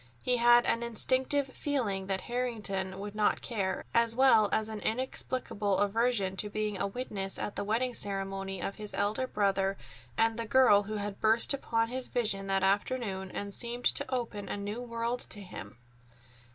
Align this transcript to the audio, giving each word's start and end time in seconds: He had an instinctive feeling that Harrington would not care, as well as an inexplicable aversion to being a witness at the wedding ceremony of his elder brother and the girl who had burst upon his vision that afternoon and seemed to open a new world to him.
He 0.23 0.37
had 0.37 0.65
an 0.65 0.81
instinctive 0.81 1.49
feeling 1.49 2.07
that 2.07 2.21
Harrington 2.21 2.97
would 2.97 3.13
not 3.13 3.43
care, 3.43 3.85
as 3.93 4.15
well 4.15 4.49
as 4.51 4.67
an 4.67 4.79
inexplicable 4.79 5.77
aversion 5.77 6.35
to 6.37 6.49
being 6.49 6.81
a 6.81 6.87
witness 6.87 7.37
at 7.37 7.55
the 7.55 7.63
wedding 7.63 7.93
ceremony 7.93 8.59
of 8.61 8.77
his 8.77 8.95
elder 8.95 9.27
brother 9.27 9.77
and 10.17 10.39
the 10.39 10.47
girl 10.47 10.81
who 10.81 10.95
had 10.95 11.21
burst 11.21 11.53
upon 11.53 11.89
his 11.89 12.07
vision 12.07 12.47
that 12.47 12.63
afternoon 12.63 13.29
and 13.29 13.53
seemed 13.53 13.85
to 13.85 14.11
open 14.11 14.49
a 14.49 14.57
new 14.57 14.81
world 14.81 15.19
to 15.29 15.39
him. 15.43 15.77